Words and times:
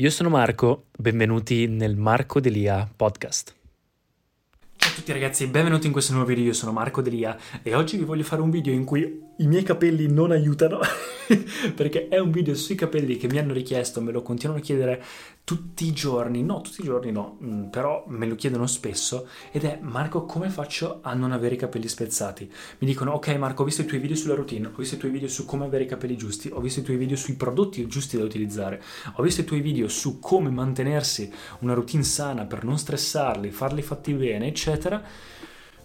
Io 0.00 0.08
sono 0.08 0.30
Marco, 0.30 0.86
benvenuti 0.96 1.66
nel 1.66 1.94
Marco 1.94 2.40
Delia 2.40 2.88
podcast. 2.96 3.54
Ciao 4.76 4.90
a 4.92 4.94
tutti 4.94 5.12
ragazzi, 5.12 5.46
benvenuti 5.46 5.88
in 5.88 5.92
questo 5.92 6.14
nuovo 6.14 6.26
video, 6.26 6.42
io 6.42 6.52
sono 6.54 6.72
Marco 6.72 7.02
Delia 7.02 7.36
e 7.62 7.74
oggi 7.74 7.98
vi 7.98 8.04
voglio 8.04 8.22
fare 8.22 8.40
un 8.40 8.48
video 8.48 8.72
in 8.72 8.86
cui 8.86 9.20
i 9.40 9.46
miei 9.46 9.62
capelli 9.62 10.06
non 10.06 10.32
aiutano 10.32 10.80
perché 11.74 12.08
è 12.08 12.18
un 12.18 12.30
video 12.30 12.54
sui 12.54 12.74
capelli 12.74 13.16
che 13.16 13.26
mi 13.26 13.38
hanno 13.38 13.54
richiesto, 13.54 14.02
me 14.02 14.12
lo 14.12 14.20
continuano 14.20 14.60
a 14.60 14.62
chiedere 14.62 15.02
tutti 15.44 15.86
i 15.86 15.92
giorni, 15.92 16.42
no 16.42 16.60
tutti 16.60 16.82
i 16.82 16.84
giorni 16.84 17.10
no, 17.10 17.38
mm, 17.42 17.64
però 17.64 18.04
me 18.08 18.26
lo 18.26 18.34
chiedono 18.34 18.66
spesso 18.66 19.28
ed 19.50 19.64
è 19.64 19.78
Marco 19.80 20.26
come 20.26 20.50
faccio 20.50 21.00
a 21.02 21.14
non 21.14 21.32
avere 21.32 21.54
i 21.54 21.58
capelli 21.58 21.88
spezzati? 21.88 22.50
Mi 22.78 22.86
dicono 22.86 23.12
ok 23.12 23.28
Marco 23.36 23.62
ho 23.62 23.64
visto 23.64 23.80
i 23.80 23.86
tuoi 23.86 24.00
video 24.00 24.16
sulla 24.16 24.34
routine, 24.34 24.66
ho 24.66 24.72
visto 24.76 24.96
i 24.96 24.98
tuoi 24.98 25.10
video 25.10 25.28
su 25.28 25.46
come 25.46 25.64
avere 25.64 25.84
i 25.84 25.88
capelli 25.88 26.18
giusti, 26.18 26.50
ho 26.52 26.60
visto 26.60 26.80
i 26.80 26.82
tuoi 26.82 26.98
video 26.98 27.16
sui 27.16 27.34
prodotti 27.34 27.86
giusti 27.86 28.18
da 28.18 28.24
utilizzare, 28.24 28.82
ho 29.14 29.22
visto 29.22 29.40
i 29.40 29.44
tuoi 29.44 29.60
video 29.60 29.88
su 29.88 30.18
come 30.18 30.50
mantenersi 30.50 31.32
una 31.60 31.72
routine 31.72 32.04
sana 32.04 32.44
per 32.44 32.64
non 32.64 32.78
stressarli, 32.78 33.50
farli 33.50 33.80
fatti 33.80 34.12
bene 34.12 34.48
eccetera, 34.48 35.02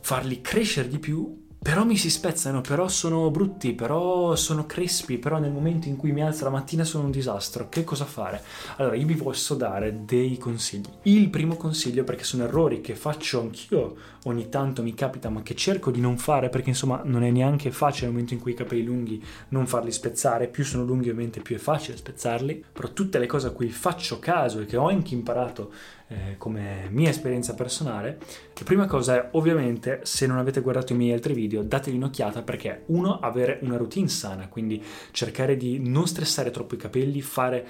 farli 0.02 0.42
crescere 0.42 0.90
di 0.90 1.00
più 1.00 1.44
però 1.66 1.84
mi 1.84 1.98
si 1.98 2.12
spezzano, 2.12 2.62
però 2.62 2.88
sono 2.88 3.32
brutti, 3.32 3.74
però 3.74 4.36
sono 4.36 4.68
crespi, 4.68 5.18
però 5.18 5.40
nel 5.40 5.52
momento 5.52 5.88
in 5.88 5.96
cui 5.96 6.12
mi 6.12 6.22
alzo 6.22 6.44
la 6.44 6.52
mattina 6.52 6.84
sono 6.84 7.06
un 7.06 7.12
disastro. 7.12 7.70
Che 7.70 7.84
cosa 7.84 8.06
fare? 8.06 8.44
Allora, 8.76 8.96
io 8.96 9.08
vi 9.08 9.16
posso 9.16 9.56
dare 9.56 10.06
dei 10.06 10.38
consigli. 10.38 10.88
Il 11.02 11.32
primo 11.32 11.56
consiglio, 11.56 12.04
perché 12.04 12.24
sono 12.24 12.44
errori 12.44 12.82
che 12.82 12.94
faccio 12.94 13.40
anch'io, 13.42 13.96
ogni 14.26 14.48
tanto 14.48 14.84
mi 14.84 14.94
capita, 14.94 15.30
ma 15.30 15.42
che 15.42 15.56
cerco 15.56 15.90
di 15.90 16.00
non 16.00 16.20
fare, 16.20 16.50
perché 16.50 16.70
insomma 16.70 17.02
non 17.04 17.24
è 17.24 17.32
neanche 17.32 17.72
facile 17.72 18.06
nel 18.06 18.12
momento 18.12 18.36
in 18.36 18.42
cui 18.42 18.52
i 18.52 18.56
capelli 18.56 18.84
lunghi 18.84 19.24
non 19.50 19.66
farli 19.66 19.92
spezzare. 19.92 20.50
Più 20.50 20.64
sono 20.64 20.84
lunghi 20.84 21.10
ovviamente 21.10 21.42
più 21.42 21.56
è 21.56 21.60
facile 21.60 21.98
spezzarli. 21.98 22.64
Però 22.74 22.90
tutte 22.90 23.18
le 23.18 23.26
cose 23.26 23.48
a 23.48 23.52
cui 23.52 23.70
faccio 23.70 24.20
caso 24.20 24.60
e 24.60 24.68
che 24.68 24.78
ho 24.78 24.88
anche 24.88 25.16
imparato 25.16 25.72
eh, 26.08 26.36
come 26.38 26.88
mia 26.92 27.10
esperienza 27.10 27.56
personale, 27.56 28.20
la 28.54 28.64
prima 28.64 28.86
cosa 28.86 29.16
è 29.16 29.30
ovviamente 29.32 30.02
se 30.04 30.28
non 30.28 30.38
avete 30.38 30.62
guardato 30.62 30.94
i 30.94 30.96
miei 30.96 31.14
altri 31.14 31.34
video 31.34 31.55
datevi 31.64 31.98
un'occhiata 31.98 32.42
perché 32.42 32.84
uno 32.88 33.20
avere 33.20 33.60
una 33.62 33.78
routine 33.78 34.08
sana, 34.08 34.48
quindi 34.48 34.84
cercare 35.12 35.58
di 35.58 35.80
non 35.80 36.08
stressare 36.08 36.52
troppo 36.52 36.76
i 36.76 36.80
capelli, 36.80 37.22
fare 37.22 37.68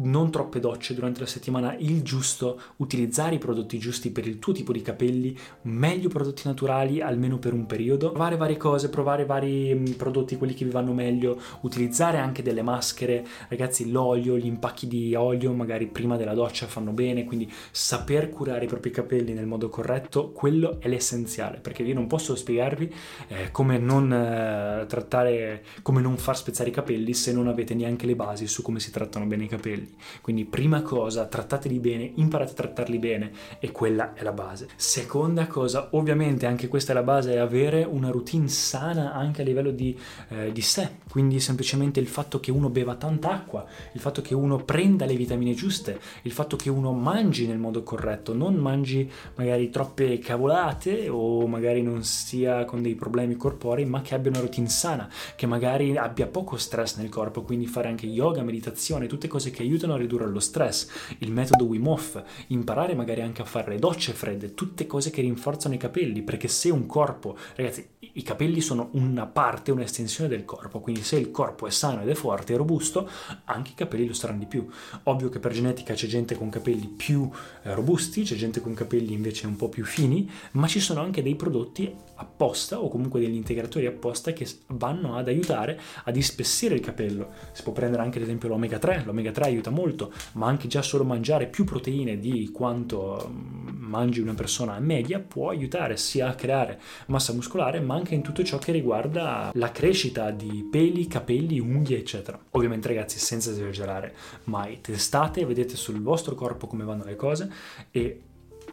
non 0.00 0.30
troppe 0.30 0.60
docce 0.60 0.94
durante 0.94 1.20
la 1.20 1.26
settimana, 1.26 1.74
il 1.76 2.02
giusto, 2.02 2.60
utilizzare 2.76 3.34
i 3.34 3.38
prodotti 3.38 3.78
giusti 3.78 4.10
per 4.10 4.26
il 4.26 4.38
tuo 4.38 4.52
tipo 4.52 4.72
di 4.72 4.82
capelli, 4.82 5.36
meglio 5.62 6.08
prodotti 6.08 6.42
naturali 6.44 7.00
almeno 7.00 7.38
per 7.38 7.52
un 7.52 7.66
periodo, 7.66 8.10
provare 8.10 8.36
varie 8.36 8.56
cose, 8.56 8.90
provare 8.90 9.24
vari 9.24 9.74
mm, 9.74 9.84
prodotti, 9.92 10.36
quelli 10.36 10.54
che 10.54 10.64
vi 10.64 10.70
vanno 10.70 10.92
meglio, 10.92 11.40
utilizzare 11.62 12.18
anche 12.18 12.42
delle 12.42 12.62
maschere, 12.62 13.26
ragazzi 13.48 13.90
l'olio, 13.90 14.36
gli 14.36 14.46
impacchi 14.46 14.86
di 14.86 15.14
olio 15.14 15.52
magari 15.52 15.86
prima 15.86 16.16
della 16.16 16.34
doccia 16.34 16.66
fanno 16.66 16.92
bene, 16.92 17.24
quindi 17.24 17.50
saper 17.70 18.30
curare 18.30 18.64
i 18.64 18.68
propri 18.68 18.90
capelli 18.90 19.32
nel 19.32 19.46
modo 19.46 19.68
corretto, 19.68 20.30
quello 20.30 20.80
è 20.80 20.88
l'essenziale, 20.88 21.58
perché 21.58 21.82
io 21.82 21.94
non 21.94 22.06
posso 22.06 22.36
spiegarvi 22.36 22.92
eh, 23.28 23.50
come 23.50 23.78
non 23.78 24.12
eh, 24.12 24.86
trattare, 24.86 25.64
come 25.82 26.00
non 26.00 26.16
far 26.16 26.36
spezzare 26.36 26.68
i 26.68 26.72
capelli 26.72 27.14
se 27.14 27.32
non 27.32 27.48
avete 27.48 27.74
neanche 27.74 28.06
le 28.06 28.14
basi 28.14 28.46
su 28.46 28.62
come 28.62 28.78
si 28.78 28.90
trattano 28.92 29.26
bene 29.26 29.44
i 29.44 29.48
capelli 29.48 29.87
capelli. 29.88 29.96
Quindi 30.20 30.44
prima 30.44 30.82
cosa, 30.82 31.26
trattateli 31.26 31.78
bene, 31.78 32.12
imparate 32.14 32.52
a 32.52 32.54
trattarli 32.54 32.98
bene 32.98 33.30
e 33.58 33.72
quella 33.72 34.14
è 34.14 34.22
la 34.22 34.32
base. 34.32 34.68
Seconda 34.76 35.46
cosa, 35.46 35.88
ovviamente 35.92 36.46
anche 36.46 36.68
questa 36.68 36.92
è 36.92 36.94
la 36.94 37.02
base, 37.02 37.34
è 37.34 37.38
avere 37.38 37.84
una 37.84 38.10
routine 38.10 38.48
sana 38.48 39.14
anche 39.14 39.42
a 39.42 39.44
livello 39.44 39.70
di, 39.70 39.98
eh, 40.28 40.52
di 40.52 40.60
sé. 40.60 40.96
Quindi 41.10 41.40
semplicemente 41.40 42.00
il 42.00 42.06
fatto 42.06 42.40
che 42.40 42.50
uno 42.50 42.68
beva 42.68 42.94
tanta 42.94 43.30
acqua, 43.30 43.64
il 43.92 44.00
fatto 44.00 44.20
che 44.20 44.34
uno 44.34 44.56
prenda 44.58 45.06
le 45.06 45.16
vitamine 45.16 45.54
giuste, 45.54 45.98
il 46.22 46.32
fatto 46.32 46.56
che 46.56 46.70
uno 46.70 46.92
mangi 46.92 47.46
nel 47.46 47.58
modo 47.58 47.82
corretto, 47.82 48.34
non 48.34 48.54
mangi 48.54 49.10
magari 49.36 49.70
troppe 49.70 50.18
cavolate 50.18 51.08
o 51.08 51.46
magari 51.46 51.82
non 51.82 52.04
sia 52.04 52.64
con 52.64 52.82
dei 52.82 52.94
problemi 52.94 53.36
corporei, 53.36 53.84
ma 53.86 54.02
che 54.02 54.14
abbia 54.14 54.30
una 54.30 54.40
routine 54.40 54.68
sana, 54.68 55.08
che 55.36 55.46
magari 55.46 55.96
abbia 55.96 56.26
poco 56.26 56.56
stress 56.56 56.96
nel 56.96 57.08
corpo, 57.08 57.42
quindi 57.42 57.66
fare 57.66 57.88
anche 57.88 58.06
yoga, 58.06 58.42
meditazione, 58.42 59.06
tutte 59.06 59.28
cose 59.28 59.50
che 59.50 59.62
aiutano 59.68 59.94
a 59.94 59.96
ridurre 59.96 60.26
lo 60.26 60.40
stress, 60.40 60.88
il 61.18 61.30
metodo 61.30 61.64
Wim 61.64 61.86
Hof, 61.86 62.22
imparare 62.48 62.94
magari 62.94 63.20
anche 63.20 63.42
a 63.42 63.44
fare 63.44 63.72
le 63.72 63.78
docce 63.78 64.12
fredde, 64.12 64.54
tutte 64.54 64.86
cose 64.86 65.10
che 65.10 65.20
rinforzano 65.20 65.74
i 65.74 65.78
capelli, 65.78 66.22
perché 66.22 66.48
se 66.48 66.70
un 66.70 66.86
corpo, 66.86 67.36
ragazzi, 67.54 67.86
i 68.18 68.22
capelli 68.22 68.60
sono 68.60 68.88
una 68.92 69.26
parte, 69.26 69.70
un'estensione 69.70 70.28
del 70.28 70.44
corpo, 70.44 70.80
quindi 70.80 71.02
se 71.02 71.16
il 71.16 71.30
corpo 71.30 71.66
è 71.66 71.70
sano 71.70 72.02
ed 72.02 72.08
è 72.08 72.14
forte 72.14 72.54
e 72.54 72.56
robusto, 72.56 73.08
anche 73.44 73.70
i 73.70 73.74
capelli 73.74 74.06
lo 74.06 74.14
saranno 74.14 74.40
di 74.40 74.46
più. 74.46 74.66
Ovvio 75.04 75.28
che 75.28 75.38
per 75.38 75.52
genetica 75.52 75.94
c'è 75.94 76.06
gente 76.06 76.34
con 76.34 76.48
capelli 76.48 76.86
più 76.86 77.30
eh, 77.62 77.74
robusti, 77.74 78.22
c'è 78.22 78.34
gente 78.34 78.60
con 78.60 78.74
capelli 78.74 79.12
invece 79.12 79.46
un 79.46 79.56
po' 79.56 79.68
più 79.68 79.84
fini, 79.84 80.28
ma 80.52 80.66
ci 80.66 80.80
sono 80.80 81.00
anche 81.00 81.22
dei 81.22 81.36
prodotti 81.36 81.94
apposta 82.16 82.80
o 82.80 82.88
comunque 82.88 83.20
degli 83.20 83.34
integratori 83.34 83.86
apposta 83.86 84.32
che 84.32 84.46
vanno 84.68 85.16
ad 85.16 85.28
aiutare 85.28 85.78
a 86.04 86.10
dispessire 86.10 86.74
il 86.74 86.80
capello. 86.80 87.30
Si 87.52 87.62
può 87.62 87.72
prendere 87.72 88.02
anche 88.02 88.18
ad 88.18 88.24
esempio 88.24 88.48
l'omega 88.48 88.78
3, 88.78 89.02
l'omega 89.04 89.30
3 89.30 89.44
aiuta 89.44 89.57
molto, 89.66 90.12
ma 90.32 90.46
anche 90.46 90.68
già 90.68 90.82
solo 90.82 91.04
mangiare 91.04 91.46
più 91.46 91.64
proteine 91.64 92.18
di 92.18 92.50
quanto 92.52 93.30
mm, 93.30 93.68
mangi 93.78 94.20
una 94.20 94.34
persona 94.34 94.78
media 94.78 95.18
può 95.18 95.50
aiutare 95.50 95.96
sia 95.96 96.28
a 96.28 96.34
creare 96.34 96.80
massa 97.06 97.32
muscolare 97.32 97.80
ma 97.80 97.94
anche 97.94 98.14
in 98.14 98.22
tutto 98.22 98.42
ciò 98.44 98.58
che 98.58 98.72
riguarda 98.72 99.50
la 99.54 99.70
crescita 99.70 100.30
di 100.30 100.66
peli, 100.70 101.06
capelli, 101.06 101.58
unghie 101.58 101.98
eccetera. 101.98 102.38
Ovviamente 102.52 102.88
ragazzi 102.88 103.18
senza 103.18 103.50
esagerare 103.50 104.14
mai 104.44 104.80
testate, 104.80 105.44
vedete 105.44 105.76
sul 105.76 106.00
vostro 106.00 106.34
corpo 106.34 106.66
come 106.66 106.84
vanno 106.84 107.04
le 107.04 107.16
cose 107.16 107.50
e 107.90 108.22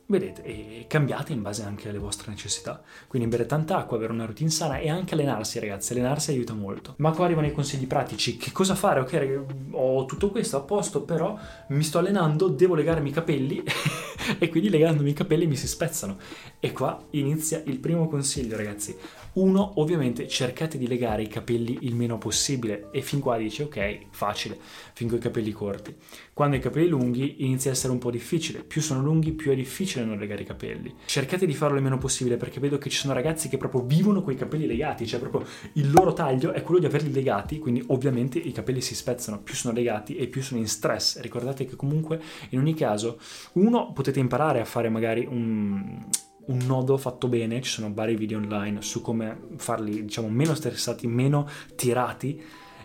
vedete, 0.07 0.43
e 0.43 0.85
cambiate 0.87 1.33
in 1.33 1.41
base 1.41 1.63
anche 1.63 1.89
alle 1.89 1.97
vostre 1.97 2.31
necessità. 2.31 2.81
Quindi 3.07 3.27
bere 3.27 3.45
tanta 3.45 3.77
acqua, 3.77 3.97
avere 3.97 4.13
una 4.13 4.25
routine 4.25 4.49
sana 4.49 4.77
e 4.77 4.89
anche 4.89 5.13
allenarsi, 5.13 5.59
ragazzi. 5.59 5.93
Allenarsi 5.93 6.31
aiuta 6.31 6.53
molto. 6.53 6.93
Ma 6.97 7.11
qua 7.11 7.25
arrivano 7.25 7.47
i 7.47 7.51
consigli 7.51 7.87
pratici. 7.87 8.37
Che 8.37 8.51
cosa 8.51 8.75
fare? 8.75 8.99
Ok, 8.99 9.43
ho 9.71 10.05
tutto 10.05 10.29
questo 10.29 10.57
a 10.57 10.61
posto, 10.61 11.01
però 11.01 11.37
mi 11.69 11.83
sto 11.83 11.99
allenando, 11.99 12.47
devo 12.47 12.75
legarmi 12.75 13.09
i 13.09 13.13
capelli 13.13 13.63
e 14.37 14.49
quindi 14.49 14.69
legandomi 14.69 15.09
i 15.09 15.13
capelli 15.13 15.47
mi 15.47 15.55
si 15.55 15.67
spezzano. 15.67 16.17
E 16.59 16.71
qua 16.71 17.03
inizia 17.11 17.61
il 17.65 17.79
primo 17.79 18.07
consiglio, 18.07 18.57
ragazzi. 18.57 18.95
Uno, 19.33 19.73
ovviamente, 19.81 20.27
cercate 20.27 20.77
di 20.77 20.87
legare 20.87 21.23
i 21.23 21.27
capelli 21.27 21.79
il 21.81 21.95
meno 21.95 22.17
possibile 22.17 22.87
e 22.91 23.01
fin 23.01 23.19
qua 23.19 23.37
dici 23.37 23.63
ok, 23.63 24.05
facile, 24.11 24.57
fin 24.93 25.09
con 25.09 25.17
i 25.17 25.21
capelli 25.21 25.51
corti. 25.51 25.93
Quando 26.35 26.57
i 26.57 26.59
capelli 26.59 26.89
lunghi 26.89 27.45
inizia 27.45 27.71
a 27.71 27.73
essere 27.73 27.93
un 27.93 27.97
po' 27.97 28.11
difficile. 28.11 28.61
Più 28.61 28.81
sono 28.81 29.01
lunghi, 29.01 29.31
più 29.31 29.51
è 29.51 29.55
difficile 29.55 30.03
non 30.03 30.17
legare 30.17 30.41
i 30.41 30.45
capelli. 30.45 30.93
Cercate 31.05 31.45
di 31.45 31.53
farlo 31.53 31.77
il 31.77 31.81
meno 31.81 31.97
possibile 31.97 32.35
perché 32.35 32.59
vedo 32.59 32.77
che 32.77 32.89
ci 32.89 32.97
sono 32.97 33.13
ragazzi 33.13 33.47
che 33.47 33.55
proprio 33.55 33.83
vivono 33.83 34.21
con 34.21 34.33
i 34.33 34.35
capelli 34.35 34.67
legati, 34.67 35.07
cioè 35.07 35.21
proprio 35.21 35.45
il 35.75 35.89
loro 35.93 36.11
taglio 36.11 36.51
è 36.51 36.61
quello 36.61 36.81
di 36.81 36.87
averli 36.87 37.13
legati, 37.13 37.57
quindi 37.57 37.81
ovviamente 37.87 38.37
i 38.37 38.51
capelli 38.51 38.81
si 38.81 38.95
spezzano, 38.95 39.39
più 39.43 39.53
sono 39.53 39.73
legati 39.73 40.17
e 40.17 40.27
più 40.27 40.43
sono 40.43 40.59
in 40.59 40.67
stress. 40.67 41.21
Ricordate 41.21 41.63
che 41.63 41.77
comunque 41.77 42.21
in 42.49 42.59
ogni 42.59 42.73
caso, 42.73 43.17
uno, 43.53 43.93
potete 43.93 44.19
imparare 44.19 44.59
a 44.59 44.65
fare 44.65 44.89
magari 44.89 45.25
un 45.25 46.05
un 46.47 46.59
nodo 46.67 46.95
fatto 46.97 47.27
bene, 47.27 47.59
ci 47.61 47.71
sono 47.71 47.91
vari 47.91 48.15
video 48.15 48.37
online 48.37 48.83
su 48.83 49.01
come 49.01 49.47
farli 49.57 50.03
diciamo 50.03 50.29
meno 50.29 50.53
stressati, 50.53 51.07
meno 51.07 51.47
tirati 51.75 52.39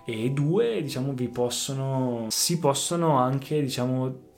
e 0.04 0.30
due 0.30 0.82
diciamo 0.82 1.12
vi 1.12 1.28
possono 1.28 2.26
si 2.30 2.58
possono 2.58 3.18
anche 3.18 3.60
diciamo 3.60 4.28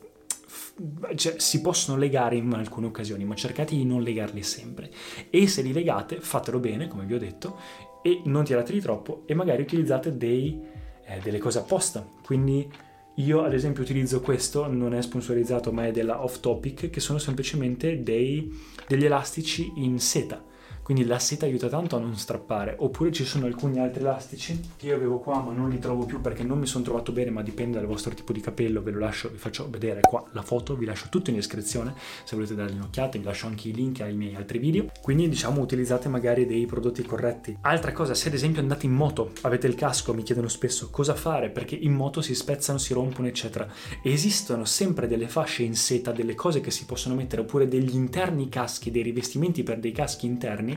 cioè, 1.14 1.34
si 1.38 1.60
possono 1.60 1.98
legare 1.98 2.36
in 2.36 2.52
alcune 2.52 2.86
occasioni, 2.86 3.24
ma 3.24 3.34
cercate 3.34 3.74
di 3.74 3.84
non 3.84 4.02
legarli 4.02 4.42
sempre. 4.42 4.90
E 5.30 5.46
se 5.46 5.62
li 5.62 5.72
legate, 5.72 6.20
fatelo 6.20 6.58
bene, 6.58 6.88
come 6.88 7.04
vi 7.04 7.14
ho 7.14 7.18
detto, 7.18 7.58
e 8.02 8.22
non 8.24 8.44
tirateli 8.44 8.80
troppo 8.80 9.22
e 9.26 9.34
magari 9.34 9.62
utilizzate 9.62 10.16
dei, 10.16 10.60
eh, 11.04 11.20
delle 11.22 11.38
cose 11.38 11.58
apposta. 11.58 12.04
Quindi 12.24 12.68
io 13.16 13.42
ad 13.42 13.52
esempio 13.52 13.82
utilizzo 13.82 14.20
questo, 14.20 14.66
non 14.66 14.94
è 14.94 15.02
sponsorizzato 15.02 15.72
ma 15.72 15.86
è 15.86 15.92
della 15.92 16.22
Off 16.22 16.40
Topic, 16.40 16.90
che 16.90 17.00
sono 17.00 17.18
semplicemente 17.18 18.02
dei, 18.02 18.50
degli 18.88 19.04
elastici 19.04 19.70
in 19.76 19.98
seta 19.98 20.42
quindi 20.82 21.04
la 21.04 21.18
seta 21.18 21.46
aiuta 21.46 21.68
tanto 21.68 21.96
a 21.96 22.00
non 22.00 22.16
strappare. 22.16 22.76
Oppure 22.78 23.12
ci 23.12 23.24
sono 23.24 23.46
alcuni 23.46 23.78
altri 23.78 24.00
elastici 24.00 24.60
che 24.76 24.86
io 24.86 24.96
avevo 24.96 25.18
qua 25.18 25.40
ma 25.40 25.52
non 25.52 25.68
li 25.68 25.78
trovo 25.78 26.04
più 26.04 26.20
perché 26.20 26.42
non 26.42 26.58
mi 26.58 26.66
sono 26.66 26.84
trovato 26.84 27.12
bene, 27.12 27.30
ma 27.30 27.42
dipende 27.42 27.78
dal 27.78 27.86
vostro 27.86 28.12
tipo 28.14 28.32
di 28.32 28.40
capello, 28.40 28.82
ve 28.82 28.90
lo 28.90 28.98
lascio, 28.98 29.30
vi 29.30 29.38
faccio 29.38 29.68
vedere 29.70 30.00
qua 30.00 30.24
la 30.32 30.42
foto, 30.42 30.76
vi 30.76 30.84
lascio 30.84 31.06
tutto 31.08 31.30
in 31.30 31.36
descrizione 31.36 31.94
se 32.24 32.34
volete 32.34 32.54
dargli 32.54 32.74
un'occhiata, 32.74 33.18
vi 33.18 33.24
lascio 33.24 33.46
anche 33.46 33.68
i 33.68 33.72
link 33.72 34.00
ai 34.00 34.14
miei 34.14 34.34
altri 34.34 34.58
video. 34.58 34.86
Quindi 35.00 35.28
diciamo 35.28 35.60
utilizzate 35.60 36.08
magari 36.08 36.46
dei 36.46 36.66
prodotti 36.66 37.02
corretti. 37.02 37.56
Altra 37.62 37.92
cosa, 37.92 38.14
se 38.14 38.28
ad 38.28 38.34
esempio 38.34 38.60
andate 38.60 38.86
in 38.86 38.92
moto, 38.92 39.32
avete 39.42 39.66
il 39.66 39.74
casco, 39.74 40.14
mi 40.14 40.22
chiedono 40.22 40.48
spesso 40.48 40.90
cosa 40.90 41.14
fare 41.14 41.50
perché 41.50 41.76
in 41.76 41.92
moto 41.92 42.20
si 42.20 42.34
spezzano, 42.34 42.78
si 42.78 42.92
rompono 42.92 43.28
eccetera. 43.28 43.68
Esistono 44.02 44.64
sempre 44.64 45.06
delle 45.06 45.28
fasce 45.28 45.62
in 45.62 45.74
seta, 45.74 46.12
delle 46.12 46.34
cose 46.34 46.60
che 46.60 46.70
si 46.70 46.84
possono 46.84 47.14
mettere 47.14 47.42
oppure 47.42 47.68
degli 47.68 47.94
interni 47.94 48.48
caschi, 48.48 48.90
dei 48.90 49.02
rivestimenti 49.02 49.62
per 49.62 49.78
dei 49.78 49.92
caschi 49.92 50.26
interni 50.26 50.71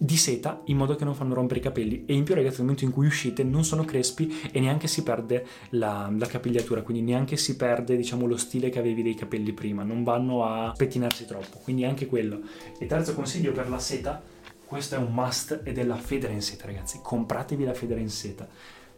di 0.00 0.16
seta 0.16 0.62
in 0.66 0.76
modo 0.76 0.94
che 0.94 1.04
non 1.04 1.14
fanno 1.14 1.34
rompere 1.34 1.58
i 1.58 1.62
capelli. 1.62 2.04
E 2.06 2.14
in 2.14 2.22
più 2.24 2.34
ragazzi 2.34 2.56
nel 2.58 2.66
momento 2.66 2.84
in 2.84 2.92
cui 2.92 3.06
uscite 3.06 3.42
non 3.42 3.64
sono 3.64 3.84
crespi 3.84 4.40
e 4.52 4.60
neanche 4.60 4.86
si 4.86 5.02
perde 5.02 5.44
la, 5.70 6.12
la 6.16 6.26
capigliatura. 6.26 6.82
Quindi 6.82 7.02
neanche 7.02 7.36
si 7.36 7.56
perde 7.56 7.96
diciamo 7.96 8.26
lo 8.26 8.36
stile 8.36 8.70
che 8.70 8.78
avevi 8.78 9.02
dei 9.02 9.14
capelli 9.14 9.52
prima. 9.52 9.82
Non 9.82 10.04
vanno 10.04 10.44
a 10.44 10.72
pettinarsi 10.76 11.26
troppo. 11.26 11.58
Quindi 11.58 11.84
anche 11.84 12.06
quello. 12.06 12.40
E 12.78 12.86
terzo 12.86 13.14
consiglio 13.14 13.52
per 13.52 13.68
la 13.68 13.78
seta 13.78 14.22
questo 14.64 14.96
è 14.96 14.98
un 14.98 15.14
must 15.14 15.62
ed 15.64 15.78
è 15.78 15.82
la 15.82 15.96
federa 15.96 16.32
in 16.32 16.42
seta 16.42 16.66
ragazzi. 16.66 17.00
Compratevi 17.02 17.64
la 17.64 17.74
federa 17.74 18.00
in 18.00 18.10
seta 18.10 18.46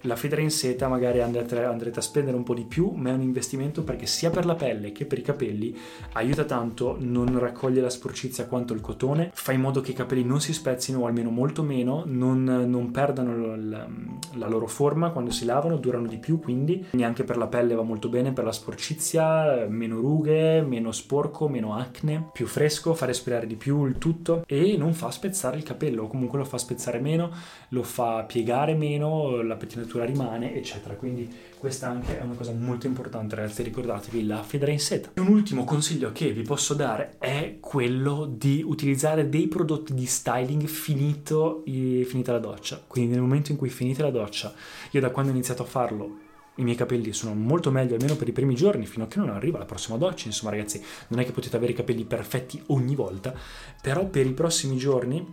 la 0.03 0.17
federa 0.17 0.41
in 0.41 0.51
seta 0.51 0.89
magari 0.89 1.21
andrete, 1.21 1.63
andrete, 1.63 1.99
a 1.99 2.03
spendere 2.03 2.37
un 2.37 2.43
po' 2.43 2.55
di 2.55 2.65
più, 2.65 2.93
ma 2.95 3.11
è 3.11 3.13
un 3.13 3.21
investimento 3.21 3.83
perché 3.83 4.07
sia 4.07 4.31
per 4.31 4.47
la 4.47 4.55
pelle 4.55 4.93
che 4.93 5.05
per 5.05 5.19
i 5.19 5.23
capelli 5.23 5.77
aiuta 6.15 6.45
tanto, 6.45 6.97
non 6.99 7.39
raccoglie 7.39 7.81
la 7.81 7.91
sporcizia 7.91 8.47
quanto 8.47 8.73
il 8.73 8.81
cotone, 8.81 9.31
fa 9.35 9.53
in 9.53 9.61
modo 9.61 9.81
che 9.81 9.91
i 9.91 9.95
capelli 9.95 10.25
non 10.25 10.41
si 10.41 10.53
spezzino 10.53 11.01
o 11.01 11.07
almeno 11.07 11.31
molto 11.31 11.63
meno, 11.63 12.05
non, 12.07 12.45
non 12.45 12.91
perdano 12.91 13.57
la, 13.57 13.87
la, 14.35 14.49
loro 14.49 14.67
forma 14.67 15.11
quando 15.11 15.31
si 15.31 15.45
lavano, 15.45 15.77
durano 15.77 16.07
di 16.07 16.19
più 16.19 16.41
quindi, 16.41 16.87
neanche 16.93 17.25
per 17.25 17.37
la 17.37 17.47
pelle 17.47 17.75
va 17.75 17.83
molto 17.83 18.09
bene, 18.09 18.33
per 18.33 18.45
la 18.45 18.53
sporcizia, 18.53 19.67
meno 19.69 20.01
rughe, 20.01 20.63
meno 20.63 20.93
sporco, 20.93 21.49
meno 21.49 21.75
acne, 21.75 22.31
più 22.33 22.47
fresco, 22.47 22.95
fa 22.95 23.07
respirare 23.07 23.47
di 23.47 23.57
più 23.57 23.85
il 23.87 23.99
tutto 23.99 24.45
e 24.47 24.77
non 24.77 24.95
fa 24.95 25.11
spezzare 25.11 25.57
il 25.57 25.63
capello, 25.63 26.07
comunque 26.07 26.39
lo 26.39 26.45
fa 26.45 26.59
spezzare 26.59 27.01
meno, 27.01 27.31
lo 27.69 27.83
fa 27.83 28.25
piegare 28.25 28.75
meno, 28.75 29.43
la 29.43 29.57
pettinatura 29.57 29.90
struttura 29.91 30.05
rimane, 30.05 30.55
eccetera. 30.55 30.95
Quindi 30.95 31.29
questa 31.59 31.89
anche 31.89 32.19
è 32.19 32.23
una 32.23 32.35
cosa 32.35 32.53
molto 32.53 32.87
importante, 32.87 33.35
ragazzi, 33.35 33.63
ricordatevi 33.65 34.25
la 34.25 34.43
federa 34.43 34.71
in 34.71 34.79
seta. 34.79 35.11
Un 35.17 35.27
ultimo 35.27 35.65
consiglio 35.65 36.13
che 36.13 36.33
vi 36.33 36.43
posso 36.43 36.75
dare 36.75 37.17
è 37.19 37.57
quello 37.59 38.33
di 38.33 38.63
utilizzare 38.65 39.29
dei 39.29 39.49
prodotti 39.49 39.93
di 39.93 40.07
styling 40.07 40.67
finito, 40.67 41.63
finita 41.65 42.33
la 42.33 42.39
doccia. 42.39 42.83
Quindi 42.87 43.13
nel 43.13 43.21
momento 43.21 43.51
in 43.51 43.59
cui 43.59 43.69
finite 43.69 44.03
la 44.03 44.11
doccia, 44.11 44.55
io 44.93 45.01
da 45.01 45.11
quando 45.11 45.33
ho 45.33 45.35
iniziato 45.35 45.63
a 45.63 45.67
farlo 45.67 46.29
i 46.57 46.63
miei 46.63 46.77
capelli 46.77 47.13
sono 47.13 47.33
molto 47.35 47.71
meglio 47.71 47.95
almeno 47.95 48.17
per 48.17 48.29
i 48.29 48.33
primi 48.33 48.55
giorni 48.55 48.85
fino 48.85 49.05
a 49.05 49.09
che 49.09 49.19
non 49.19 49.31
arriva 49.31 49.59
la 49.59 49.65
prossima 49.65 49.97
doccia 49.97 50.27
insomma 50.27 50.51
ragazzi 50.51 50.83
non 51.09 51.21
è 51.21 51.25
che 51.25 51.31
potete 51.31 51.57
avere 51.57 51.73
i 51.73 51.77
capelli 51.77 52.05
perfetti 52.05 52.61
ogni 52.67 52.95
volta 52.95 53.33
però 53.81 54.05
per 54.07 54.27
i 54.27 54.33
prossimi 54.33 54.77
giorni 54.77 55.27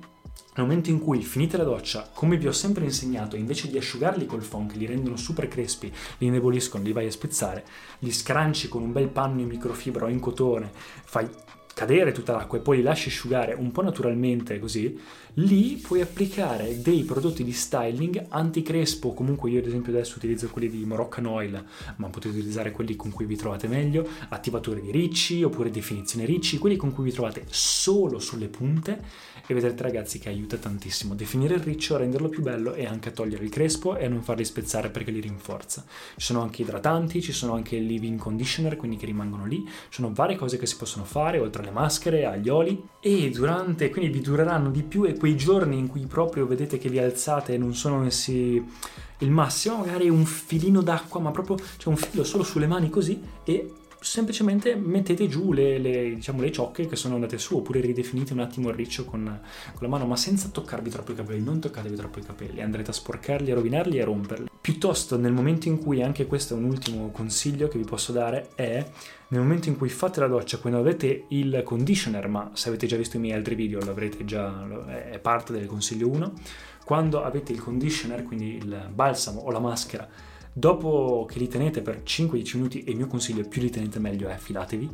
nel 0.56 0.66
momento 0.66 0.89
in 0.89 1.00
cui 1.00 1.22
finite 1.22 1.56
la 1.56 1.63
doccia, 1.63 2.10
come 2.13 2.38
vi 2.38 2.48
ho 2.48 2.51
sempre 2.51 2.84
insegnato, 2.84 3.36
invece 3.36 3.69
di 3.69 3.78
asciugarli 3.78 4.25
col 4.25 4.44
phon 4.44 4.66
che 4.66 4.78
li 4.78 4.88
rendono 4.88 5.16
super 5.16 5.48
crespi, 5.48 5.94
li 6.18 6.25
indeboliscono, 6.25 6.84
li 6.84 6.94
vai 6.94 7.06
a 7.06 7.12
spezzare, 7.12 7.63
li 8.00 8.12
scranci 8.12 8.68
con 8.68 8.81
un 8.81 8.92
bel 8.92 9.10
panno 9.10 9.42
in 9.42 9.48
microfibra 9.48 10.06
o 10.06 10.10
in 10.10 10.19
cotone, 10.19 10.72
fai 10.74 11.30
cadere 11.77 12.12
tutta 12.12 12.31
l'acqua 12.31 12.57
e 12.57 12.62
poi 12.62 12.77
li 12.77 12.81
lasci 12.81 13.09
asciugare 13.09 13.53
un 13.53 13.71
po' 13.71 13.83
naturalmente 13.83 14.57
così, 14.57 15.00
lì 15.35 15.75
puoi 15.75 16.01
applicare 16.01 16.81
dei 16.81 17.03
prodotti 17.03 17.44
di 17.44 17.51
styling 17.51 18.25
anticrespo, 18.29 19.13
comunque 19.13 19.51
io 19.51 19.59
ad 19.59 19.68
esempio 19.68 19.94
adesso 19.94 20.15
utilizzo 20.18 20.50
quelli 20.50 20.71
di 20.71 20.83
Moroccan 20.85 21.27
Oil, 21.27 21.63
ma 21.97 22.07
potete 22.07 22.35
utilizzare 22.35 22.71
quelli 22.71 22.95
con 22.95 23.12
cui 23.12 23.25
vi 23.25 23.35
trovate 23.35 23.68
meglio, 23.68 24.07
attivatore 24.29 24.81
di 24.81 24.89
ricci 24.89 25.44
oppure 25.44 25.69
definizione 25.69 26.25
ricci, 26.25 26.57
quelli 26.57 26.77
con 26.77 26.91
cui 26.91 27.03
vi 27.03 27.12
trovate 27.12 27.45
solo 27.47 28.18
sulle 28.18 28.47
punte. 28.47 29.35
E 29.50 29.53
vedrete 29.53 29.81
ragazzi 29.81 30.19
che 30.19 30.27
aiuta 30.27 30.57
tantissimo 30.57 31.13
a 31.13 31.15
definire 31.15 31.56
il 31.56 31.62
riccio, 31.62 31.95
a 31.95 32.00
renderlo 32.00 32.27
più 32.27 32.41
bello 32.41 32.74
e 32.74 32.85
anche 32.85 33.09
a 33.09 33.12
togliere 33.13 33.45
il 33.45 33.50
crespo 33.50 33.95
e 33.95 34.03
a 34.03 34.09
non 34.09 34.21
farli 34.21 34.44
spezzare 34.44 34.89
perché 34.89 35.09
li 35.09 35.21
rinforza. 35.21 35.85
Ci 35.88 36.25
sono 36.25 36.41
anche 36.41 36.63
idratanti, 36.63 37.21
ci 37.21 37.31
sono 37.31 37.53
anche 37.53 37.79
leave-in 37.79 38.18
conditioner, 38.18 38.75
quindi 38.75 38.97
che 38.97 39.06
rimangono 39.06 39.45
lì, 39.45 39.63
ci 39.65 40.01
sono 40.01 40.12
varie 40.12 40.35
cose 40.35 40.57
che 40.57 40.65
si 40.65 40.75
possono 40.75 41.06
fare 41.06 41.39
oltre 41.39 41.63
alle 41.68 41.72
maschere, 41.72 42.25
agli 42.25 42.50
oli 42.50 42.81
e 43.00 43.30
durante, 43.30 43.90
quindi 43.90 44.12
vi 44.12 44.22
dureranno 44.22 44.69
di 44.69 44.84
più 44.84 45.04
e 45.04 45.16
quei 45.16 45.36
giorni 45.36 45.78
in 45.78 45.88
cui 45.88 46.06
proprio 46.06 46.48
vedete 46.48 46.78
che 46.78 46.90
vi 46.90 47.00
alzate 47.00 47.54
e 47.54 47.58
non 47.58 47.74
sono 47.75 48.00
messi 48.00 48.64
il 49.19 49.31
massimo, 49.31 49.78
magari 49.78 50.10
un 50.10 50.25
filino 50.25 50.81
d'acqua, 50.81 51.19
ma 51.19 51.31
proprio 51.31 51.56
c'è 51.56 51.64
cioè 51.78 51.94
un 51.94 52.00
filo 52.00 52.24
solo 52.24 52.44
sulle 52.44 52.68
mani 52.68 52.90
così 52.90 53.22
e 53.44 53.72
semplicemente 54.00 54.75
mettete 54.75 55.28
giù 55.28 55.52
le, 55.54 55.80
le, 55.80 56.16
diciamo, 56.16 56.42
le, 56.42 56.52
ciocche 56.52 56.88
che 56.88 56.96
sono 56.96 57.16
andate 57.16 57.38
su 57.40 57.58
oppure 57.58 57.81
ridefinite 57.81 58.31
un 58.31 58.40
attimo 58.40 58.70
il 58.70 58.75
riccio 58.75 59.06
con, 59.06 59.24
con, 59.24 59.81
la 59.81 59.88
mano 59.88 60.06
ma 60.06 60.16
senza 60.16 60.50
toccarvi 60.50 60.90
troppo 60.92 61.13
i 61.13 61.16
capelli 61.16 61.44
non 61.44 61.60
toccatevi 61.60 61.96
troppo 61.96 62.20
i 62.20 62.24
capelli 62.24 62.62
andrete 62.62 62.92
a 62.92 62.94
sporcarli, 62.94 63.52
a 63.52 63.56
rovinarli 63.56 63.98
e 63.98 64.02
a 64.02 64.06
romperli 64.06 64.48
piuttosto 64.68 65.18
nel 65.18 65.31
momento 65.31 65.69
in 65.69 65.78
cui 65.78 66.04
anche 66.04 66.25
questo 66.25 66.54
è 66.54 66.58
un 66.58 66.66
ultimo 66.66 67.10
consiglio 67.12 67.69
che 67.69 67.78
vi 67.78 67.86
posso 67.86 68.12
dare 68.12 68.50
è 68.54 68.86
nel 69.30 69.40
momento 69.40 69.69
in 69.69 69.78
cui 69.78 69.88
fate 69.88 70.19
la 70.19 70.28
doccia 70.28 70.58
quando 70.58 70.78
avete 70.78 71.24
il 71.30 71.62
conditioner 71.64 72.28
ma 72.28 72.52
se 72.52 72.68
avete 72.68 72.86
già 72.86 72.98
visto 72.98 73.16
i 73.16 73.22
miei 73.22 73.38
altri 73.38 73.56
video 73.56 73.80
l'avrete 73.80 74.25
già 74.25 74.68
è 75.10 75.19
parte 75.19 75.54
del 75.54 75.68
consiglio 75.68 76.10
1 76.10 76.34
quando 76.84 77.24
avete 77.24 77.54
il 77.54 77.62
conditioner 77.62 78.24
quindi 78.24 78.58
il 78.58 78.90
balsamo 78.94 79.40
o 79.40 79.52
la 79.52 79.60
maschera 79.60 80.06
Dopo 80.52 81.28
che 81.30 81.38
li 81.38 81.48
tenete 81.48 81.84
per 81.84 82.02
5-10 82.04 82.56
minuti, 82.56 82.84
e 82.84 82.90
il 82.90 82.98
mio 82.98 83.06
consiglio 83.06 83.48
più 83.48 83.62
li 83.62 83.70
tenete 83.70 84.00
meglio 84.00 84.28
è 84.28 84.38
fidatevi, 84.38 84.90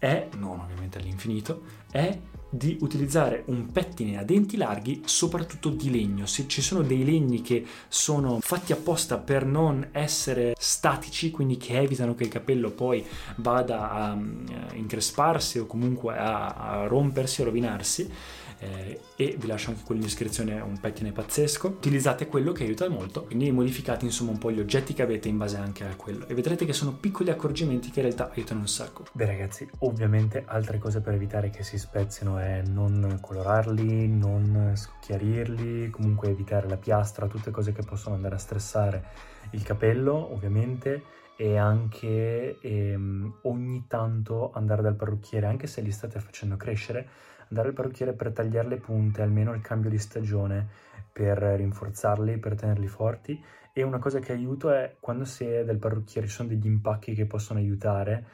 è, 0.00 0.28
non 0.38 0.58
ovviamente 0.58 0.98
all'infinito, 0.98 1.62
è 1.92 2.18
di 2.52 2.78
utilizzare 2.80 3.44
un 3.46 3.70
pettine 3.70 4.18
a 4.18 4.24
denti 4.24 4.56
larghi, 4.56 5.02
soprattutto 5.04 5.68
di 5.68 5.90
legno. 5.90 6.26
Se 6.26 6.48
ci 6.48 6.62
sono 6.62 6.82
dei 6.82 7.04
legni 7.04 7.42
che 7.42 7.64
sono 7.86 8.40
fatti 8.40 8.72
apposta 8.72 9.18
per 9.18 9.44
non 9.44 9.90
essere 9.92 10.54
statici, 10.58 11.30
quindi 11.30 11.56
che 11.58 11.78
evitano 11.78 12.16
che 12.16 12.24
il 12.24 12.30
capello 12.30 12.70
poi 12.70 13.06
vada 13.36 13.90
a, 13.90 14.16
eh, 14.16 14.76
incresparsi 14.76 15.60
o 15.60 15.66
comunque 15.66 16.16
a 16.16 16.86
rompersi 16.88 17.42
o 17.42 17.44
rovinarsi, 17.44 18.10
eh, 18.60 19.00
e 19.16 19.36
vi 19.38 19.46
lascio 19.46 19.70
anche 19.70 19.98
descrizione 19.98 20.60
un 20.60 20.78
pettine 20.78 21.12
pazzesco. 21.12 21.66
Utilizzate 21.66 22.26
quello 22.26 22.52
che 22.52 22.64
aiuta 22.64 22.88
molto 22.88 23.24
quindi 23.24 23.50
modificate 23.50 24.04
insomma 24.04 24.30
un 24.30 24.38
po' 24.38 24.50
gli 24.50 24.60
oggetti 24.60 24.92
che 24.92 25.02
avete 25.02 25.28
in 25.28 25.38
base 25.38 25.56
anche 25.56 25.84
a 25.84 25.96
quello. 25.96 26.26
E 26.28 26.34
vedrete 26.34 26.64
che 26.64 26.72
sono 26.72 26.92
piccoli 26.92 27.30
accorgimenti 27.30 27.90
che 27.90 28.00
in 28.00 28.06
realtà 28.06 28.30
aiutano 28.32 28.60
un 28.60 28.68
sacco. 28.68 29.04
Beh 29.12 29.26
ragazzi 29.26 29.68
ovviamente 29.78 30.44
altre 30.46 30.78
cose 30.78 31.00
per 31.00 31.14
evitare 31.14 31.50
che 31.50 31.62
si 31.62 31.78
spezzino 31.78 32.38
è 32.38 32.62
non 32.66 33.18
colorarli 33.20 34.08
non 34.08 34.72
schiarirli 34.74 35.90
comunque 35.90 36.28
evitare 36.28 36.68
la 36.68 36.76
piastra 36.76 37.26
tutte 37.26 37.50
cose 37.50 37.72
che 37.72 37.82
possono 37.82 38.14
andare 38.14 38.34
a 38.34 38.38
stressare 38.38 39.04
il 39.50 39.62
capello 39.62 40.32
ovviamente 40.32 41.02
e 41.36 41.56
anche 41.56 42.58
ehm, 42.60 43.38
ogni 43.42 43.86
tanto 43.88 44.50
andare 44.52 44.82
dal 44.82 44.94
parrucchiere 44.94 45.46
anche 45.46 45.66
se 45.66 45.80
li 45.80 45.90
state 45.90 46.20
facendo 46.20 46.56
crescere 46.56 47.08
andare 47.50 47.68
al 47.68 47.74
parrucchiere 47.74 48.14
per 48.14 48.32
tagliare 48.32 48.68
le 48.68 48.78
punte, 48.78 49.22
almeno 49.22 49.52
il 49.52 49.60
cambio 49.60 49.90
di 49.90 49.98
stagione, 49.98 50.66
per 51.12 51.38
rinforzarli, 51.38 52.38
per 52.38 52.54
tenerli 52.54 52.86
forti. 52.86 53.40
E 53.72 53.82
una 53.82 53.98
cosa 53.98 54.18
che 54.18 54.32
aiuto 54.32 54.70
è 54.70 54.96
quando 54.98 55.24
si 55.24 55.44
è 55.44 55.64
dal 55.64 55.78
parrucchiere 55.78 56.26
ci 56.26 56.34
sono 56.34 56.48
degli 56.48 56.66
impacchi 56.66 57.14
che 57.14 57.26
possono 57.26 57.58
aiutare, 57.58 58.26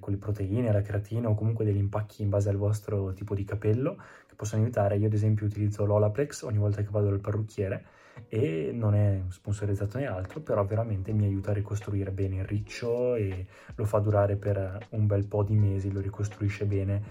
con 0.00 0.12
le 0.12 0.16
proteine, 0.16 0.72
la 0.72 0.82
creatina 0.82 1.28
o 1.28 1.34
comunque 1.34 1.64
degli 1.64 1.78
impacchi 1.78 2.22
in 2.22 2.28
base 2.28 2.48
al 2.48 2.56
vostro 2.56 3.12
tipo 3.12 3.36
di 3.36 3.44
capello 3.44 3.96
che 4.26 4.34
possono 4.34 4.62
aiutare. 4.62 4.96
Io 4.96 5.06
ad 5.06 5.12
esempio 5.12 5.46
utilizzo 5.46 5.84
l'Olaplex 5.84 6.42
ogni 6.42 6.58
volta 6.58 6.82
che 6.82 6.88
vado 6.90 7.08
dal 7.08 7.20
parrucchiere 7.20 7.84
e 8.28 8.70
non 8.72 8.94
è 8.94 9.22
sponsorizzato 9.28 9.98
né 9.98 10.06
altro, 10.06 10.40
però 10.40 10.64
veramente 10.64 11.12
mi 11.12 11.24
aiuta 11.24 11.50
a 11.50 11.54
ricostruire 11.54 12.10
bene 12.10 12.38
il 12.38 12.44
riccio 12.44 13.14
e 13.14 13.46
lo 13.74 13.84
fa 13.84 14.00
durare 14.00 14.36
per 14.36 14.88
un 14.90 15.06
bel 15.06 15.26
po' 15.26 15.44
di 15.44 15.54
mesi, 15.54 15.92
lo 15.92 16.00
ricostruisce 16.00 16.64
bene. 16.64 17.02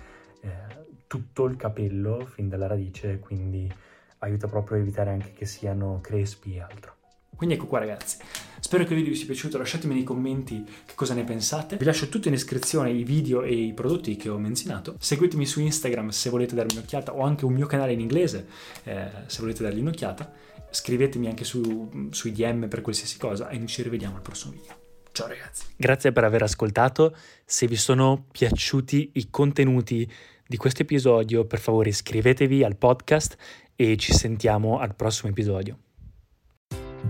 Eh, 0.42 0.92
tutto 1.14 1.46
il 1.46 1.58
capello 1.58 2.26
fin 2.26 2.50
dalla 2.50 2.66
radice, 2.66 3.20
quindi 3.20 3.72
aiuta 4.18 4.48
proprio 4.48 4.78
a 4.78 4.80
evitare 4.82 5.12
anche 5.12 5.32
che 5.34 5.46
siano 5.46 6.00
crespi 6.02 6.56
e 6.56 6.62
altro. 6.62 6.96
Quindi 7.36 7.54
ecco 7.54 7.68
qua 7.68 7.78
ragazzi, 7.78 8.18
spero 8.60 8.84
che 8.84 8.94
il 8.94 8.96
video 8.96 9.12
vi 9.12 9.18
sia 9.18 9.28
piaciuto, 9.28 9.60
lasciatemi 9.60 9.94
nei 9.94 10.04
commenti 10.04 10.64
che 10.64 10.96
cosa 10.96 11.14
ne 11.14 11.24
pensate. 11.24 11.78
Vi 11.78 11.86
lascio 11.86 12.10
tutto 12.10 12.30
in 12.30 12.34
descrizione 12.34 12.90
i 12.90 13.04
video 13.04 13.44
e 13.44 13.54
i 13.54 13.74
prodotti 13.74 14.16
che 14.16 14.30
ho 14.30 14.40
menzionato. 14.40 14.96
Seguitemi 14.98 15.46
su 15.46 15.62
Instagram 15.62 16.10
se 16.10 16.32
volete 16.32 16.56
darmi 16.56 16.78
un'occhiata 16.78 17.14
o 17.14 17.22
anche 17.22 17.46
un 17.46 17.54
mio 17.54 17.68
canale 17.68 17.94
in 17.94 18.00
inglese 18.00 18.48
eh, 18.86 19.12
se 19.28 19.42
volete 19.42 19.62
dargli 19.62 19.82
un'occhiata. 19.82 20.34
Scrivetemi 20.72 21.28
anche 21.28 21.44
su, 21.44 22.10
sui 22.10 22.32
DM 22.32 22.68
per 22.68 22.82
qualsiasi 22.82 23.20
cosa 23.20 23.50
e 23.50 23.60
noi 23.60 23.68
ci 23.68 23.84
rivediamo 23.84 24.16
al 24.16 24.24
prossimo 24.24 24.54
video. 24.54 24.82
Ciao 25.12 25.28
ragazzi. 25.28 25.66
Grazie 25.76 26.12
per 26.12 26.24
aver 26.24 26.42
ascoltato. 26.42 27.16
Se 27.46 27.68
vi 27.68 27.76
sono 27.76 28.26
piaciuti 28.32 29.12
i 29.14 29.30
contenuti 29.30 30.12
di 30.54 30.60
questo 30.60 30.84
episodio, 30.84 31.46
per 31.46 31.58
favore 31.58 31.90
iscrivetevi 31.90 32.64
al 32.64 32.76
podcast 32.76 33.38
e 33.76 33.98
ci 33.98 34.14
sentiamo 34.14 34.78
al 34.78 34.94
prossimo 34.94 35.32
episodio. 35.32 35.93